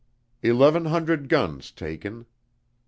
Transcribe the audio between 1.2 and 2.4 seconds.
guns taken.